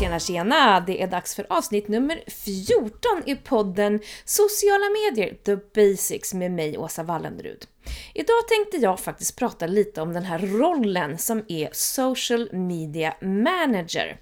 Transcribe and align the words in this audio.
tjena 0.00 0.18
tjena! 0.18 0.80
Det 0.80 1.02
är 1.02 1.06
dags 1.06 1.34
för 1.34 1.46
avsnitt 1.48 1.88
nummer 1.88 2.22
14 2.26 3.22
i 3.26 3.36
podden 3.36 4.00
Sociala 4.24 4.84
medier, 4.90 5.34
the 5.44 5.56
basics 5.56 6.34
med 6.34 6.50
mig 6.50 6.78
Åsa 6.78 7.02
Wallenrud. 7.02 7.66
Idag 8.14 8.48
tänkte 8.48 8.76
jag 8.76 9.00
faktiskt 9.00 9.36
prata 9.36 9.66
lite 9.66 10.00
om 10.00 10.12
den 10.12 10.22
här 10.22 10.38
rollen 10.38 11.18
som 11.18 11.44
är 11.48 11.68
social 11.72 12.48
media 12.52 13.14
manager. 13.20 14.16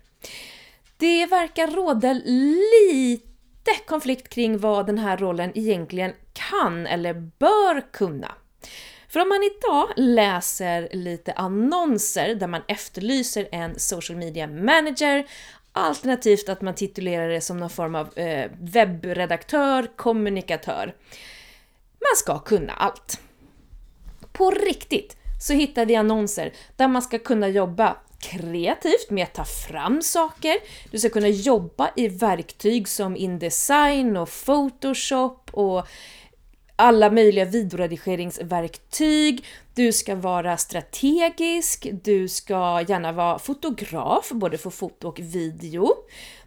Det 0.97 1.27
verkar 1.27 1.67
råda 1.67 2.13
lite 2.13 3.71
konflikt 3.87 4.29
kring 4.29 4.59
vad 4.59 4.87
den 4.87 4.99
här 4.99 5.17
rollen 5.17 5.53
egentligen 5.55 6.13
kan 6.33 6.87
eller 6.87 7.15
bör 7.15 7.93
kunna. 7.93 8.35
För 9.09 9.21
om 9.21 9.29
man 9.29 9.43
idag 9.43 9.89
läser 9.97 10.89
lite 10.93 11.33
annonser 11.33 12.35
där 12.35 12.47
man 12.47 12.63
efterlyser 12.69 13.49
en 13.53 13.79
social 13.79 14.19
media 14.19 14.47
manager, 14.47 15.27
alternativt 15.79 16.49
att 16.49 16.63
man 16.63 16.75
titulerar 16.75 17.29
det 17.29 17.41
som 17.41 17.57
någon 17.57 17.71
form 17.71 17.95
av 17.95 18.19
eh, 18.19 18.51
webbredaktör, 18.61 19.87
kommunikatör. 19.97 20.95
Man 22.01 22.17
ska 22.17 22.39
kunna 22.39 22.73
allt. 22.73 23.21
På 24.33 24.51
riktigt 24.51 25.17
så 25.41 25.53
hittar 25.53 25.87
vi 25.87 25.97
annonser 25.97 26.53
där 26.77 26.89
man 26.89 27.03
ska 27.03 27.19
kunna 27.19 27.49
jobba 27.49 27.97
kreativt 28.19 29.11
med 29.11 29.25
att 29.25 29.35
ta 29.35 29.45
fram 29.45 30.03
saker. 30.03 30.57
Du 30.91 30.99
ska 30.99 31.09
kunna 31.09 31.29
jobba 31.29 31.91
i 31.97 32.09
verktyg 32.09 32.89
som 32.89 33.17
Indesign 33.17 34.17
och 34.17 34.31
Photoshop 34.47 35.51
och 35.51 35.87
alla 36.81 37.11
möjliga 37.11 37.45
videoredigeringsverktyg, 37.45 39.45
du 39.75 39.93
ska 39.93 40.15
vara 40.15 40.57
strategisk, 40.57 41.89
du 42.03 42.29
ska 42.29 42.85
gärna 42.89 43.13
vara 43.13 43.39
fotograf, 43.39 44.31
både 44.31 44.59
för 44.59 44.71
foto 44.71 45.09
och 45.09 45.19
video. 45.19 45.95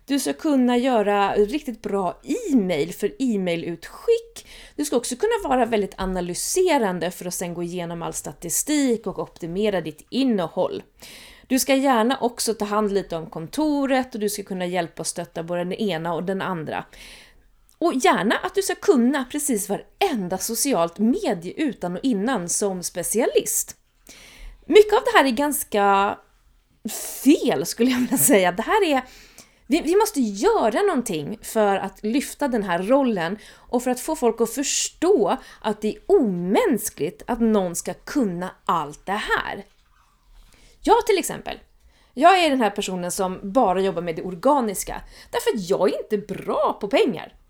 Du 0.06 0.20
ska 0.20 0.34
kunna 0.34 0.78
göra 0.78 1.36
riktigt 1.36 1.82
bra 1.82 2.20
e-mail 2.52 2.94
för 2.94 3.12
e-mailutskick. 3.20 4.48
Du 4.76 4.86
ska 4.86 4.98
också 4.98 5.16
kunna 5.16 5.50
vara 5.50 5.66
väldigt 5.66 5.94
analyserande 5.98 7.12
för 7.12 7.26
att 7.26 7.34
sen 7.34 7.54
gå 7.54 7.64
igenom 7.64 8.02
all 8.02 8.14
statistik 8.14 9.08
och 9.08 9.20
optimera 9.20 9.82
ditt 9.82 10.06
innehåll. 10.09 10.84
Du 11.48 11.59
ska 11.59 11.76
gärna 11.76 12.18
också 12.22 12.54
ta 12.54 12.66
hand 12.66 12.92
lite 12.92 13.16
om 13.16 13.26
kontoret 13.26 14.14
och 14.14 14.22
du 14.22 14.30
ska 14.30 14.44
kunna 14.44 14.66
hjälpa 14.66 15.02
och 15.02 15.08
stötta 15.08 15.44
både 15.44 15.59
den 15.59 15.74
ena 15.74 16.14
och 16.14 16.24
den 16.24 16.42
andra. 16.42 16.86
Och 17.82 17.94
gärna 17.94 18.36
att 18.36 18.56
du 18.56 18.62
ska 18.62 18.76
kunna 18.76 19.26
precis 19.26 19.70
varenda 19.70 20.38
socialt 20.38 21.00
medie 21.00 21.54
utan 21.58 21.96
och 21.96 22.04
innan 22.04 22.50
som 22.50 22.84
specialist. 22.84 23.76
Mycket 24.66 24.94
av 24.94 25.00
det 25.04 25.18
här 25.18 25.26
är 25.26 25.32
ganska 25.32 26.18
fel 27.24 27.66
skulle 27.66 27.92
jag 27.92 28.00
vilja 28.00 28.18
säga. 28.18 28.52
Det 28.52 28.62
här 28.62 28.84
är 28.86 29.02
vi, 29.68 29.82
vi, 29.82 29.96
måste 29.96 30.22
göra 30.22 30.82
någonting 30.82 31.40
för 31.42 31.76
att 31.76 32.04
lyfta 32.04 32.48
den 32.48 32.64
här 32.64 32.84
rollen 32.84 33.38
och 33.56 33.84
för 33.84 33.92
att 33.92 34.00
få 34.00 34.16
folk 34.16 34.42
att 34.42 34.54
förstå 34.54 35.38
att 35.62 35.82
det 35.82 35.96
är 35.96 36.02
omänskligt 36.08 37.24
att 37.28 37.40
någon 37.40 37.76
ska 37.76 37.94
kunna 37.94 38.52
allt 38.66 39.06
det 39.06 39.12
här. 39.12 39.66
Jag 40.84 41.06
till 41.06 41.18
exempel, 41.18 41.59
jag 42.14 42.44
är 42.44 42.50
den 42.50 42.62
här 42.62 42.70
personen 42.70 43.12
som 43.12 43.40
bara 43.44 43.82
jobbar 43.82 44.02
med 44.02 44.16
det 44.16 44.24
organiska 44.24 45.02
därför 45.32 45.58
att 45.58 45.70
jag 45.70 45.90
är 45.90 46.04
inte 46.04 46.34
bra 46.34 46.78
på 46.82 46.88
pengar. 46.88 47.41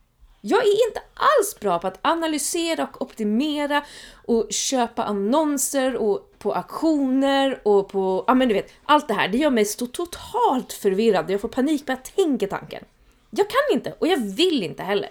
Jag 0.42 0.59
är 0.59 0.88
inte 0.88 1.02
alls 1.14 1.59
bra 1.59 1.80
på 1.80 1.88
att 1.88 2.00
analysera 2.02 2.84
och 2.84 3.02
optimera 3.02 3.84
och 4.25 4.47
köpa 4.50 5.03
annonser 5.03 5.95
och 5.95 6.34
på 6.39 6.53
auktioner 6.53 7.61
och 7.64 7.89
på, 7.89 8.23
ja 8.28 8.34
men 8.34 8.47
du 8.47 8.53
vet, 8.53 8.72
allt 8.86 9.08
det 9.08 9.14
här. 9.14 9.28
Det 9.28 9.38
gör 9.38 9.50
mig 9.50 9.66
så 9.66 9.88
totalt 9.88 10.73
förvirrad. 10.73 11.31
Jag 11.31 11.42
får 11.42 11.47
panik 11.47 11.86
bara 11.86 11.94
jag 11.94 12.16
tänker 12.16 12.47
tanken. 12.47 12.84
Jag 13.30 13.50
kan 13.50 13.78
inte 13.78 13.95
och 14.00 14.08
jag 14.08 14.17
vill 14.17 14.63
inte 14.63 14.84
heller. 14.84 15.09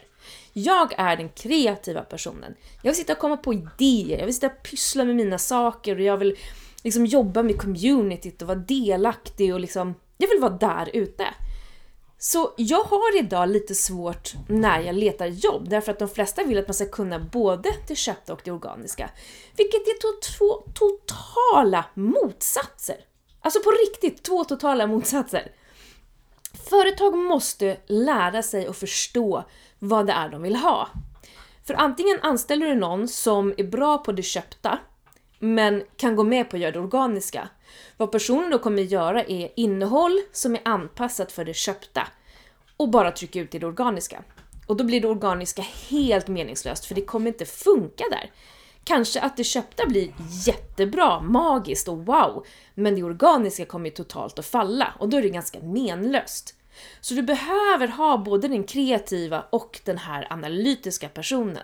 Jag 0.52 0.92
är 0.98 1.16
den 1.16 1.28
kreativa 1.28 2.02
personen. 2.02 2.54
Jag 2.82 2.90
vill 2.90 2.96
sitta 2.96 3.12
och 3.12 3.18
komma 3.18 3.36
på 3.36 3.54
idéer, 3.54 4.18
jag 4.18 4.24
vill 4.26 4.34
sitta 4.34 4.46
och 4.46 4.62
pyssla 4.62 5.04
med 5.04 5.16
mina 5.16 5.38
saker 5.38 5.96
och 5.96 6.02
jag 6.02 6.16
vill 6.16 6.36
liksom 6.84 7.06
jobba 7.06 7.42
med 7.42 7.60
communityt 7.60 8.42
och 8.42 8.48
vara 8.48 8.58
delaktig 8.58 9.54
och 9.54 9.60
liksom, 9.60 9.94
jag 10.18 10.28
vill 10.28 10.40
vara 10.40 10.52
där 10.52 10.90
ute. 10.92 11.26
Så 12.22 12.52
jag 12.56 12.82
har 12.82 13.18
idag 13.18 13.48
lite 13.48 13.74
svårt 13.74 14.32
när 14.48 14.80
jag 14.80 14.94
letar 14.94 15.26
jobb 15.26 15.68
därför 15.68 15.92
att 15.92 15.98
de 15.98 16.08
flesta 16.08 16.44
vill 16.44 16.58
att 16.58 16.68
man 16.68 16.74
ska 16.74 16.86
kunna 16.86 17.18
både 17.18 17.74
det 17.88 17.96
köpta 17.96 18.32
och 18.32 18.40
det 18.44 18.52
organiska. 18.52 19.10
Vilket 19.56 19.80
är 19.80 20.20
två 20.38 20.64
totala 20.74 21.84
motsatser. 21.94 22.96
Alltså 23.40 23.60
på 23.60 23.70
riktigt, 23.70 24.22
två 24.22 24.44
totala 24.44 24.86
motsatser. 24.86 25.52
Företag 26.70 27.16
måste 27.18 27.76
lära 27.86 28.42
sig 28.42 28.68
och 28.68 28.76
förstå 28.76 29.44
vad 29.78 30.06
det 30.06 30.12
är 30.12 30.28
de 30.28 30.42
vill 30.42 30.56
ha. 30.56 30.88
För 31.66 31.74
antingen 31.74 32.20
anställer 32.22 32.66
du 32.66 32.74
någon 32.74 33.08
som 33.08 33.54
är 33.56 33.64
bra 33.64 33.98
på 33.98 34.12
det 34.12 34.22
köpta 34.22 34.78
men 35.42 35.82
kan 35.96 36.16
gå 36.16 36.24
med 36.24 36.50
på 36.50 36.56
att 36.56 36.62
göra 36.62 36.72
det 36.72 36.78
organiska. 36.78 37.48
Vad 37.96 38.12
personen 38.12 38.50
då 38.50 38.58
kommer 38.58 38.82
göra 38.82 39.24
är 39.24 39.52
innehåll 39.56 40.20
som 40.32 40.54
är 40.54 40.60
anpassat 40.64 41.32
för 41.32 41.44
det 41.44 41.54
köpta 41.54 42.08
och 42.76 42.88
bara 42.88 43.12
trycka 43.12 43.40
ut 43.40 43.54
i 43.54 43.58
det 43.58 43.66
organiska. 43.66 44.22
Och 44.66 44.76
då 44.76 44.84
blir 44.84 45.00
det 45.00 45.08
organiska 45.08 45.62
helt 45.88 46.28
meningslöst 46.28 46.84
för 46.84 46.94
det 46.94 47.00
kommer 47.00 47.28
inte 47.28 47.44
funka 47.44 48.04
där. 48.10 48.30
Kanske 48.84 49.20
att 49.20 49.36
det 49.36 49.44
köpta 49.44 49.86
blir 49.86 50.12
jättebra, 50.46 51.20
magiskt 51.20 51.88
och 51.88 52.06
wow, 52.06 52.46
men 52.74 52.94
det 52.94 53.02
organiska 53.02 53.64
kommer 53.64 53.84
ju 53.84 53.94
totalt 53.94 54.38
att 54.38 54.46
falla 54.46 54.94
och 54.98 55.08
då 55.08 55.16
är 55.16 55.22
det 55.22 55.28
ganska 55.28 55.60
menlöst. 55.60 56.54
Så 57.00 57.14
du 57.14 57.22
behöver 57.22 57.88
ha 57.88 58.18
både 58.18 58.48
den 58.48 58.64
kreativa 58.64 59.44
och 59.50 59.80
den 59.84 59.98
här 59.98 60.26
analytiska 60.30 61.08
personen. 61.08 61.62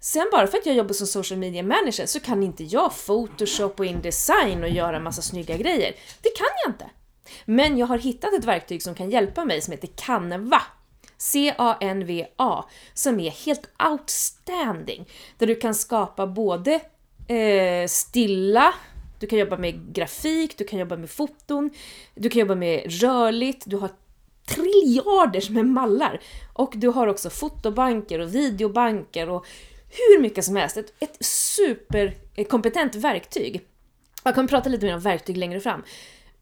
Sen 0.00 0.28
bara 0.32 0.46
för 0.46 0.58
att 0.58 0.66
jag 0.66 0.76
jobbar 0.76 0.92
som 0.92 1.06
social 1.06 1.38
media 1.38 1.62
manager 1.62 2.06
så 2.06 2.20
kan 2.20 2.42
inte 2.42 2.64
jag 2.64 2.92
photoshop 3.06 3.80
och 3.80 3.86
indesign 3.86 4.62
och 4.62 4.68
göra 4.68 5.00
massa 5.00 5.22
snygga 5.22 5.56
grejer. 5.56 5.94
Det 6.22 6.36
kan 6.36 6.46
jag 6.64 6.72
inte. 6.72 6.90
Men 7.44 7.78
jag 7.78 7.86
har 7.86 7.98
hittat 7.98 8.34
ett 8.34 8.44
verktyg 8.44 8.82
som 8.82 8.94
kan 8.94 9.10
hjälpa 9.10 9.44
mig 9.44 9.60
som 9.60 9.72
heter 9.72 9.88
Canva. 9.96 10.62
C-A-N-V-A, 11.18 12.64
som 12.94 13.20
är 13.20 13.30
helt 13.30 13.70
outstanding. 13.90 15.08
Där 15.38 15.46
du 15.46 15.54
kan 15.54 15.74
skapa 15.74 16.26
både 16.26 16.80
eh, 17.28 17.88
stilla, 17.88 18.74
du 19.18 19.26
kan 19.26 19.38
jobba 19.38 19.56
med 19.56 19.94
grafik, 19.94 20.58
du 20.58 20.64
kan 20.64 20.78
jobba 20.78 20.96
med 20.96 21.10
foton, 21.10 21.70
du 22.14 22.28
kan 22.30 22.40
jobba 22.40 22.54
med 22.54 23.02
rörligt, 23.02 23.62
du 23.66 23.76
har 23.76 23.90
triljarders 24.46 25.50
med 25.50 25.66
mallar. 25.66 26.20
Och 26.52 26.72
du 26.76 26.88
har 26.88 27.06
också 27.06 27.30
fotobanker 27.30 28.18
och 28.18 28.34
videobanker 28.34 29.28
och 29.28 29.46
hur 29.90 30.20
mycket 30.20 30.44
som 30.44 30.56
helst. 30.56 30.76
Ett, 30.76 30.92
ett 31.00 31.24
superkompetent 31.24 32.94
eh, 32.94 33.00
verktyg. 33.00 33.66
Jag 34.24 34.34
kommer 34.34 34.48
prata 34.48 34.68
lite 34.68 34.86
mer 34.86 34.94
om 34.94 35.00
verktyg 35.00 35.36
längre 35.36 35.60
fram. 35.60 35.82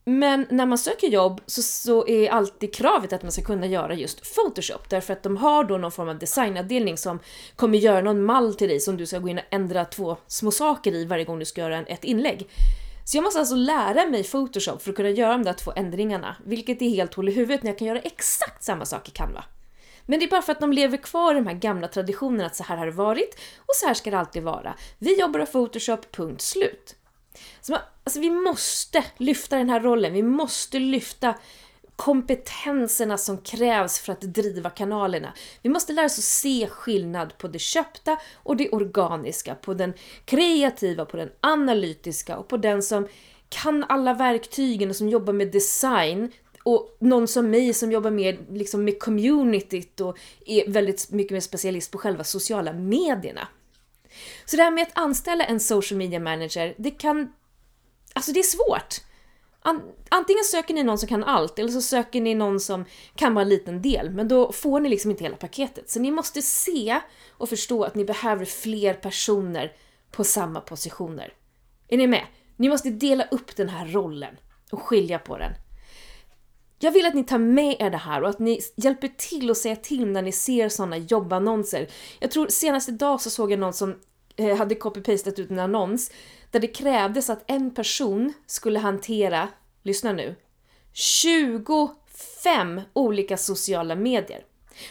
Men 0.05 0.47
när 0.51 0.67
man 0.67 0.79
söker 0.79 1.09
jobb 1.09 1.41
så, 1.47 1.63
så, 1.63 2.09
är 2.09 2.31
alltid 2.31 2.75
kravet 2.75 3.13
att 3.13 3.23
man 3.23 3.33
ska 3.33 3.43
kunna 3.43 3.67
göra 3.67 3.95
just 3.95 4.35
Photoshop 4.35 4.91
därför 4.91 5.13
att 5.13 5.23
de 5.23 5.37
har 5.37 5.65
då 5.65 5.79
någon 5.79 5.93
form 5.93 6.09
av 6.09 6.19
designavdelning 6.19 6.97
som 6.97 7.19
kommer 7.57 7.79
göra 7.79 8.01
någon 8.01 8.25
mall 8.25 8.55
till 8.55 8.69
dig 8.69 8.81
som 8.81 8.97
du 8.97 9.07
ska 9.07 9.19
gå 9.19 9.29
in 9.29 9.39
och 9.39 9.45
ändra 9.51 9.85
två 9.85 10.17
små 10.27 10.51
saker 10.51 10.95
i 10.95 11.05
varje 11.05 11.25
gång 11.25 11.39
du 11.39 11.45
ska 11.45 11.61
göra 11.61 11.79
ett 11.79 12.05
inlägg. 12.05 12.49
Så 13.05 13.17
jag 13.17 13.25
måste 13.25 13.41
alltså 13.41 13.55
lära 13.55 14.07
mig 14.07 14.25
Photoshop 14.25 14.83
för 14.83 14.91
att 14.91 14.97
kunna 14.97 15.11
göra 15.11 15.33
de 15.33 15.43
där 15.43 15.53
två 15.53 15.73
ändringarna, 15.77 16.37
vilket 16.45 16.83
är 16.83 16.89
helt 16.89 17.15
hål 17.15 17.29
i 17.29 17.33
huvudet 17.33 17.63
när 17.63 17.71
jag 17.71 17.79
kan 17.79 17.89
göra 17.89 18.01
exakt 18.01 18.65
samma 18.65 18.85
sak 18.85 19.09
i 19.09 19.11
Canva. 19.11 19.45
Men 20.11 20.19
det 20.19 20.25
är 20.27 20.31
bara 20.31 20.43
för 20.43 20.53
att 20.53 20.61
de 20.61 20.73
lever 20.73 20.97
kvar 20.97 21.33
i 21.33 21.35
de 21.35 21.47
här 21.47 21.55
gamla 21.55 21.89
traditionerna 21.89 22.47
att 22.47 22.57
så 22.57 22.65
här 22.65 22.77
har 22.77 22.87
det 22.87 22.93
varit 22.93 23.41
och 23.59 23.75
så 23.75 23.87
här 23.87 23.95
ska 23.95 24.11
det 24.11 24.19
alltid 24.19 24.43
vara. 24.43 24.75
Vi 24.99 25.21
jobbar 25.21 25.41
av 25.41 25.47
Photoshop, 25.47 26.13
punkt 26.13 26.43
slut. 26.43 26.97
Så 27.61 27.73
man, 27.73 27.81
alltså 28.05 28.21
vi 28.21 28.31
måste 28.31 29.05
lyfta 29.17 29.57
den 29.57 29.71
här 29.71 29.81
rollen, 29.81 30.13
vi 30.13 30.23
måste 30.23 30.79
lyfta 30.79 31.35
kompetenserna 31.97 33.19
som 33.19 33.39
krävs 33.39 33.99
för 33.99 34.13
att 34.13 34.21
driva 34.21 34.71
kanalerna. 34.71 35.33
Vi 35.63 35.69
måste 35.69 35.93
lära 35.93 36.07
oss 36.07 36.19
att 36.19 36.25
se 36.25 36.69
skillnad 36.69 37.39
på 37.39 37.49
det 37.49 37.59
köpta 37.59 38.19
och 38.35 38.57
det 38.57 38.71
organiska, 38.71 39.55
på 39.55 39.75
den 39.75 39.95
kreativa, 40.25 41.05
på 41.05 41.17
den 41.17 41.31
analytiska 41.41 42.37
och 42.37 42.49
på 42.49 42.57
den 42.57 42.83
som 42.83 43.09
kan 43.49 43.85
alla 43.89 44.15
verktygen 44.15 44.91
och 44.91 44.97
som 44.97 45.09
jobbar 45.09 45.33
med 45.33 45.53
design 45.53 46.33
och 46.69 46.97
någon 47.01 47.29
som 47.29 47.51
mig 47.51 47.75
som 47.75 47.93
jobbar 47.93 48.11
mer 48.11 48.39
liksom 48.51 48.85
med 48.85 48.99
communityt 48.99 50.01
och 50.01 50.19
är 50.47 50.71
väldigt 50.71 51.11
mycket 51.11 51.33
mer 51.33 51.41
specialist 51.41 51.91
på 51.91 51.99
själva 51.99 52.25
sociala 52.25 52.73
medierna. 52.73 53.49
Så 54.45 54.57
det 54.57 54.63
här 54.63 54.71
med 54.71 54.83
att 54.83 54.99
anställa 54.99 55.45
en 55.45 55.61
social 55.61 55.99
media 55.99 56.21
manager, 56.21 56.75
det 56.79 56.91
kan... 56.91 57.33
Alltså 58.13 58.33
det 58.33 58.41
är 58.41 58.43
svårt. 58.43 58.95
Antingen 60.09 60.45
söker 60.45 60.75
ni 60.75 60.83
någon 60.83 60.99
som 60.99 61.09
kan 61.09 61.25
allt, 61.25 61.59
eller 61.59 61.71
så 61.71 61.83
söker 61.83 62.21
ni 62.21 62.35
någon 62.35 62.61
som 62.61 62.85
kan 63.15 63.35
bara 63.35 63.43
en 63.43 63.49
liten 63.49 63.83
del, 63.83 64.11
men 64.11 64.29
då 64.29 64.53
får 64.53 64.81
ni 64.81 64.89
liksom 64.89 65.11
inte 65.11 65.25
hela 65.25 65.37
paketet. 65.37 65.91
Så 65.91 66.01
ni 66.01 66.11
måste 66.11 66.43
se 66.43 67.01
och 67.31 67.49
förstå 67.49 67.85
att 67.85 67.95
ni 67.95 68.05
behöver 68.05 68.45
fler 68.45 68.95
personer 68.95 69.73
på 70.11 70.25
samma 70.25 70.61
positioner. 70.61 71.33
Är 71.89 71.97
ni 71.97 72.07
med? 72.07 72.27
Ni 72.57 72.69
måste 72.69 72.91
dela 72.91 73.25
upp 73.25 73.57
den 73.57 73.69
här 73.69 73.87
rollen 73.87 74.37
och 74.73 74.83
skilja 74.83 75.19
på 75.19 75.39
den 75.39 75.53
jag 76.79 76.93
vill 76.93 77.07
att 77.07 77.15
ni 77.15 77.25
tar 77.25 77.39
med 77.39 77.77
er 77.79 77.91
det 77.91 77.97
här 77.97 78.23
och 78.23 78.29
att 78.29 78.39
ni 78.39 78.61
hjälper 78.77 79.09
till 79.09 79.51
och 79.51 79.57
säger 79.57 79.77
till 79.77 80.07
när 80.07 80.23
ni 80.23 80.33
ser 80.33 80.69
sådana 80.69 80.97
jobbannonser. 80.97 81.89
Jag 82.21 82.31
tror 82.31 82.49
senast 82.49 82.89
idag 82.89 83.21
så 83.21 83.31
såg 83.31 83.53
jag 83.53 83.59
någon 83.59 83.73
som 83.73 84.01
eh, 84.37 84.57
hade 84.57 84.75
copy-pastat 84.75 85.41
ut 85.41 85.51
en 85.51 85.59
annons 85.59 86.11
där 86.51 86.61
det 86.61 86.67
krävdes 86.67 87.31
att 87.31 87.45
en 87.47 87.75
person 87.75 88.33
skulle 88.47 88.79
hantera, 88.79 89.49
lyssna 89.83 90.13
nu, 90.13 90.35
25 90.93 92.81
olika 92.93 93.37
sociala 93.37 93.95
medier. 93.95 94.45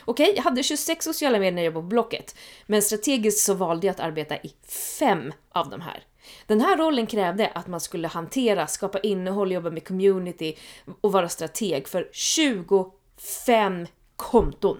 Okej, 0.06 0.24
okay, 0.24 0.36
jag 0.36 0.44
hade 0.44 0.63
26 0.63 1.06
sociala 1.06 1.39
medier 1.39 1.51
när 1.51 1.63
jag 1.63 1.72
var 1.72 1.81
på 1.81 1.88
Blocket, 1.88 2.36
men 2.66 2.81
strategiskt 2.81 3.45
så 3.45 3.54
valde 3.54 3.88
jag 3.88 3.94
att 3.94 4.00
arbeta 4.00 4.38
i 4.38 4.54
fem 5.00 5.34
av 5.50 5.69
de 5.69 5.81
här. 5.81 6.04
Den 6.48 6.62
här 6.62 6.78
rollen 6.78 7.07
krävde 7.07 7.48
att 7.48 7.68
man 7.68 7.80
skulle 7.80 8.07
hantera, 8.07 8.68
skapa 8.68 9.00
innehåll, 9.00 9.51
jobba 9.51 9.69
med 9.69 9.88
community 9.88 10.57
och 11.01 11.12
vara 11.12 11.30
strateg 11.30 11.88
för 11.88 12.10
25 12.12 13.88
konton. 14.16 14.78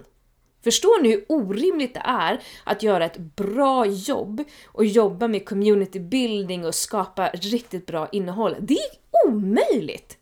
Förstår 0.64 1.02
ni 1.02 1.08
hur 1.08 1.24
orimligt 1.28 1.94
det 1.94 2.02
är 2.04 2.40
att 2.64 2.82
göra 2.82 3.04
ett 3.04 3.18
bra 3.18 3.86
jobb 3.86 4.44
och 4.66 4.84
jobba 4.84 5.28
med 5.28 5.48
community 5.48 6.00
building 6.00 6.64
och 6.64 6.74
skapa 6.74 7.28
riktigt 7.28 7.86
bra 7.86 8.08
innehåll? 8.12 8.56
Det 8.60 8.74
är 8.74 9.28
omöjligt! 9.28 10.18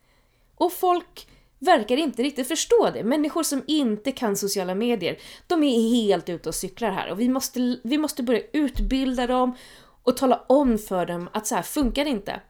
Och 0.54 0.72
folk 0.72 1.28
verkar 1.58 1.96
inte 1.96 2.22
riktigt 2.22 2.48
förstå 2.48 2.90
det. 2.94 3.04
Människor 3.04 3.42
som 3.42 3.62
inte 3.66 4.12
kan 4.12 4.36
sociala 4.36 4.74
medier, 4.74 5.18
de 5.46 5.62
är 5.62 5.90
helt 5.90 6.28
ute 6.28 6.48
och 6.48 6.54
cyklar 6.54 6.90
här 6.90 7.10
och 7.10 7.20
vi 7.20 7.28
måste, 7.28 7.78
vi 7.84 7.98
måste 7.98 8.22
börja 8.22 8.42
utbilda 8.52 9.26
dem 9.26 9.56
och 10.02 10.16
tala 10.16 10.44
om 10.48 10.78
för 10.78 11.06
dem 11.06 11.28
att 11.32 11.46
så 11.46 11.54
här 11.54 11.62
funkar 11.62 12.04
det 12.04 12.10
inte. 12.10 12.40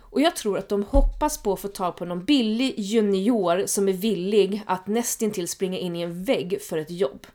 Och 0.00 0.20
jag 0.20 0.36
tror 0.36 0.58
att 0.58 0.68
de 0.68 0.82
hoppas 0.82 1.42
på 1.42 1.52
att 1.52 1.60
få 1.60 1.68
tag 1.68 1.96
på 1.96 2.04
någon 2.04 2.24
billig 2.24 2.74
junior 2.76 3.66
som 3.66 3.88
är 3.88 3.92
villig 3.92 4.62
att 4.66 4.86
nästintill 4.86 5.48
springa 5.48 5.78
in 5.78 5.96
i 5.96 6.00
en 6.00 6.24
vägg 6.24 6.62
för 6.62 6.78
ett 6.78 6.90
jobb. 6.90 7.26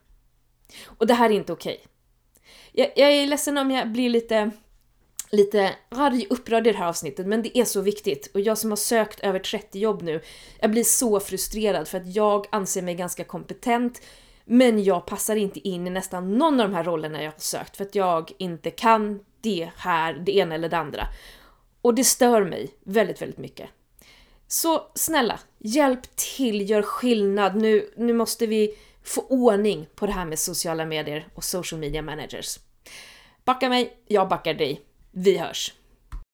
Och 0.86 1.08
det 1.08 1.14
här 1.14 1.30
är 1.30 1.34
inte 1.34 1.54
okej. 1.54 1.76
Okay. 1.76 1.86
Jag, 2.72 2.92
jag 2.96 3.12
är 3.12 3.28
ledsen 3.28 3.58
om 3.58 3.72
jag 3.72 3.92
blir 3.92 4.10
lite 4.10 4.52
lite 5.32 5.76
arg, 5.90 6.28
upprörd 6.30 6.68
i 6.68 6.72
det 6.72 6.78
här 6.78 6.88
avsnittet, 6.88 7.28
men 7.28 7.42
det 7.42 7.58
är 7.58 7.66
så 7.66 7.82
viktigt. 7.82 8.32
Och 8.34 8.42
jag 8.42 8.58
som 8.58 8.72
har 8.72 8.78
sökt 8.78 9.20
över 9.20 9.40
30 9.40 9.80
jobb 9.80 10.02
nu, 10.02 10.22
jag 10.60 10.72
blir 10.72 10.84
så 10.84 11.20
frustrerad 11.20 11.88
för 11.88 11.98
att 11.98 12.16
jag 12.16 12.46
anser 12.52 12.82
mig 12.82 12.96
ganska 12.96 13.24
kompetent, 13.24 14.02
men 14.46 14.84
jag 14.84 15.06
passar 15.06 15.36
inte 15.36 15.68
in 15.68 15.88
i 15.88 15.90
nästan 15.90 16.38
någon 16.38 16.60
av 16.60 16.70
de 16.70 16.76
här 16.76 16.84
rollerna 16.84 17.24
jag 17.24 17.32
har 17.32 17.40
sökt 17.40 17.78
för 17.78 17.86
att 17.86 17.96
jag 17.96 18.32
inte 18.38 18.72
kan 18.72 19.20
det 19.42 19.70
här, 19.76 20.14
det 20.14 20.36
ena 20.36 20.56
eller 20.56 20.70
det 20.70 20.78
andra. 20.78 21.08
Och 21.82 21.96
det 21.96 22.04
stör 22.04 22.44
mig 22.44 22.70
väldigt, 22.84 23.22
väldigt 23.22 23.38
mycket. 23.38 23.70
Så 24.48 24.92
snälla, 24.96 25.40
hjälp 25.58 26.16
till, 26.16 26.70
gör 26.70 26.82
skillnad. 26.82 27.56
Nu, 27.56 27.94
nu 27.98 28.14
måste 28.14 28.48
vi 28.48 28.76
få 29.04 29.22
ordning 29.22 29.88
på 29.96 30.06
det 30.06 30.12
här 30.12 30.26
med 30.26 30.40
sociala 30.40 30.86
medier 30.86 31.28
och 31.34 31.44
social 31.44 31.80
media 31.80 32.02
managers. 32.02 32.60
Backa 33.46 33.70
mig, 33.70 33.98
jag 34.08 34.30
backar 34.30 34.54
dig. 34.54 34.89
Vi 35.12 35.38
hörs! 35.38 35.74